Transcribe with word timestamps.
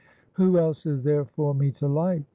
'Who 0.33 0.57
else 0.57 0.87
is 0.87 1.03
there 1.03 1.25
for 1.25 1.53
me 1.53 1.69
to 1.73 1.87
like?' 1.87 2.23